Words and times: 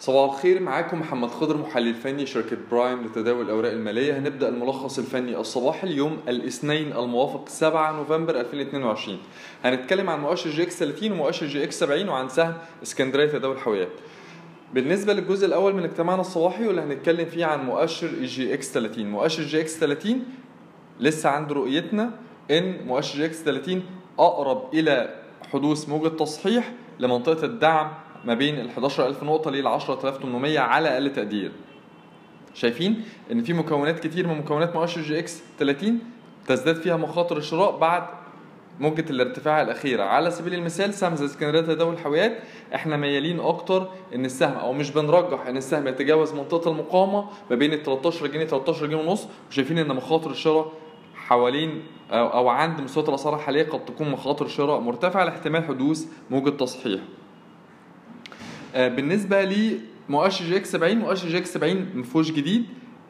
صباح 0.00 0.32
الخير 0.34 0.60
معاكم 0.60 1.00
محمد 1.00 1.28
خضر 1.28 1.56
محلل 1.56 1.94
فني 1.94 2.26
شركة 2.26 2.56
برايم 2.70 3.04
لتداول 3.04 3.44
الأوراق 3.44 3.72
المالية. 3.72 4.18
هنبدأ 4.18 4.48
الملخص 4.48 4.98
الفني. 4.98 5.36
الصباحي 5.36 5.86
اليوم 5.86 6.18
الاثنين 6.28 6.92
الموافق 6.92 7.48
7 7.48 7.92
نوفمبر 7.92 8.40
2022 8.40 9.18
هنتكلم 9.64 10.10
عن 10.10 10.20
مؤشر 10.20 10.50
EGX 10.50 10.78
30 10.78 11.12
ومؤشر 11.12 11.46
EGX 11.46 11.80
70 11.80 12.08
وعن 12.08 12.28
سهم 12.28 12.54
اسكندرية 12.82 13.26
تداول 13.26 13.56
الحاويات 13.56 13.88
بالنسبة 14.74 15.12
للجزء 15.12 15.46
الأول 15.46 15.74
من 15.74 15.84
اجتماعنا 15.84 16.20
الصباحي 16.20 16.66
واللي 16.66 16.80
هنتكلم 16.82 17.24
فيه 17.26 17.44
عن 17.44 17.66
مؤشر 17.66 18.08
EGX 18.08 18.72
30 18.72 19.10
مؤشر 19.10 19.42
EGX 19.42 19.78
30 19.78 20.22
لسه 21.00 21.28
عند 21.28 21.52
رؤيتنا 21.52 22.10
إن 22.50 22.86
مؤشر 22.86 23.16
EGX 23.18 23.42
30 23.42 23.82
أقرب 24.18 24.74
إلى 24.74 25.14
حدوث 25.52 25.88
موجة 25.88 26.08
تصحيح 26.08 26.72
لمنطقة 26.98 27.44
الدعم 27.44 27.92
ما 28.26 28.34
بين 28.34 28.60
ال 28.60 28.70
11000 28.70 29.22
نقطة 29.22 29.50
لل 29.50 29.66
10800 29.66 30.58
على 30.58 30.88
أقل 30.88 31.12
تقدير. 31.12 31.52
شايفين 32.54 33.02
إن 33.32 33.42
في 33.42 33.52
مكونات 33.52 34.06
كتير 34.06 34.26
من 34.26 34.38
مكونات 34.38 34.76
مؤشر 34.76 35.00
EGX 35.00 35.42
30 35.58 35.98
تزداد 36.46 36.76
فيها 36.76 36.96
مخاطر 36.96 37.36
الشراء 37.36 37.78
بعد 37.78 38.02
موجة 38.80 39.04
الارتفاع 39.10 39.62
الأخيرة 39.62 40.02
على 40.02 40.30
سبيل 40.30 40.54
المثال 40.54 40.94
سهم 40.94 41.14
زي 41.14 41.24
اسكندرية 41.24 41.60
تداول 41.60 41.94
الحاويات 41.94 42.38
إحنا 42.74 42.96
ميالين 42.96 43.40
أكتر 43.40 43.88
إن 44.14 44.24
السهم 44.24 44.52
أو 44.52 44.72
مش 44.72 44.90
بنرجح 44.90 45.46
إن 45.46 45.56
السهم 45.56 45.88
يتجاوز 45.88 46.32
منطقة 46.32 46.70
المقاومة 46.70 47.24
ما 47.50 47.56
بين 47.56 47.72
ال 47.72 47.82
13 47.82 48.26
جنيه 48.26 48.44
13 48.44 48.86
جنيه 48.86 48.96
ونص 48.96 49.26
وشايفين 49.50 49.78
إن 49.78 49.96
مخاطر 49.96 50.30
الشراء 50.30 50.72
حوالين 51.14 51.82
أو, 52.10 52.48
عند 52.48 52.80
مستويات 52.80 53.08
الأسعار 53.08 53.34
الحالية 53.34 53.62
قد 53.62 53.84
تكون 53.84 54.10
مخاطر 54.10 54.46
شراء 54.46 54.80
مرتفعة 54.80 55.24
لاحتمال 55.24 55.64
حدوث 55.64 56.06
موجة 56.30 56.50
تصحيح. 56.50 57.00
بالنسبة 58.74 59.42
لمؤشر 60.08 60.44
EGX 60.44 60.72
70 60.72 60.96
مؤشر 60.96 61.28
EGX 61.28 61.54
70 61.54 61.88
مفهوش 61.94 62.30
جديد. 62.32 62.64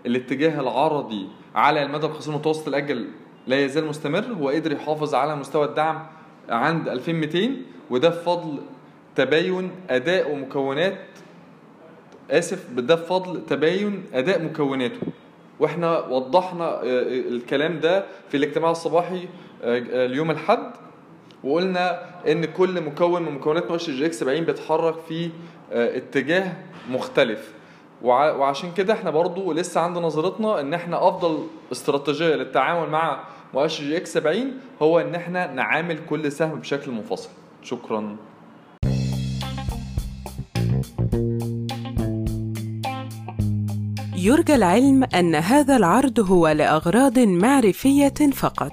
الاتجاه 0.06 0.60
العرضي 0.60 1.28
على 1.54 1.82
المدى 1.82 2.06
القصير 2.06 2.32
المتوسط 2.34 2.68
الأجل 2.68 3.08
لا 3.46 3.64
يزال 3.64 3.86
مستمر 3.86 4.24
هو 4.40 4.48
قدر 4.48 4.72
يحافظ 4.72 5.14
على 5.14 5.36
مستوى 5.36 5.64
الدعم 5.64 6.06
عند 6.48 6.88
2200 6.88 7.50
وده 7.90 8.08
بفضل 8.08 8.58
تباين 9.16 9.70
أداء 9.90 10.32
ومكونات. 10.32 10.98
آسف 12.30 12.70
ده 12.70 12.94
بفضل 12.94 13.46
تباين 13.46 14.04
أداء 14.14 14.42
مكوناته. 14.42 15.00
وإحنا 15.60 15.98
وضحنا 15.98 16.80
الكلام 16.82 17.80
ده 17.80 18.04
في 18.28 18.36
الاجتماع 18.36 18.70
الصباحي 18.70 19.28
اليوم 19.62 20.30
الحد 20.30 20.72
وقلنا 21.44 22.00
إن 22.32 22.44
كل 22.44 22.80
مكون 22.80 23.22
من 23.22 23.32
مكونات 23.32 23.70
مؤشر 23.70 23.92
EGX 23.92 24.20
70 24.20 24.40
بيتحرك 24.44 24.94
في 25.08 25.30
اتجاه 25.72 26.52
مختلف. 26.90 27.52
وعشان 28.02 28.72
كده 28.72 28.92
إحنا 28.94 29.10
برضو 29.10 29.52
لسه 29.52 29.80
عند 29.80 29.98
نظرتنا 29.98 30.60
إن 30.60 30.74
إحنا 30.74 31.08
أفضل 31.08 31.46
استراتيجية 31.72 32.34
للتعامل 32.34 32.90
مع 32.90 33.24
مؤشر 33.54 33.84
EGX 33.84 34.12
70 34.12 34.52
هو 34.82 35.00
إن 35.00 35.14
إحنا 35.14 35.52
نعامل 35.52 35.98
كل 36.10 36.32
سهم 36.32 36.60
بشكل 36.60 36.90
منفصل. 36.90 37.28
شكرا. 37.62 38.16
يرجى 44.16 44.54
العلم 44.54 45.04
أن 45.14 45.34
هذا 45.34 45.76
العرض 45.76 46.20
هو 46.20 46.48
لأغراض 46.48 47.18
معرفية 47.18 48.30
فقط. 48.32 48.72